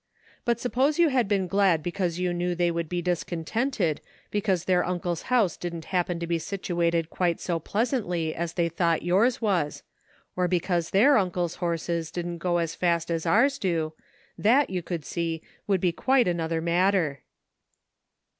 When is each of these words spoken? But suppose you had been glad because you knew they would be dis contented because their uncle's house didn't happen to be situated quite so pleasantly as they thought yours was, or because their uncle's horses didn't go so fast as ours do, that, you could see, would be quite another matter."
But 0.45 0.59
suppose 0.59 0.97
you 0.97 1.09
had 1.09 1.27
been 1.27 1.45
glad 1.45 1.83
because 1.83 2.17
you 2.17 2.33
knew 2.33 2.55
they 2.55 2.71
would 2.71 2.89
be 2.89 3.03
dis 3.03 3.23
contented 3.23 4.01
because 4.31 4.65
their 4.65 4.83
uncle's 4.83 5.21
house 5.29 5.55
didn't 5.55 5.85
happen 5.93 6.19
to 6.19 6.25
be 6.25 6.39
situated 6.39 7.11
quite 7.11 7.39
so 7.39 7.59
pleasantly 7.59 8.33
as 8.33 8.53
they 8.53 8.67
thought 8.67 9.03
yours 9.03 9.43
was, 9.43 9.83
or 10.35 10.47
because 10.47 10.89
their 10.89 11.19
uncle's 11.19 11.57
horses 11.57 12.09
didn't 12.09 12.39
go 12.39 12.65
so 12.65 12.75
fast 12.79 13.11
as 13.11 13.27
ours 13.27 13.59
do, 13.59 13.93
that, 14.39 14.71
you 14.71 14.81
could 14.81 15.05
see, 15.05 15.43
would 15.67 15.79
be 15.81 15.91
quite 15.91 16.27
another 16.27 16.61
matter." 16.61 17.21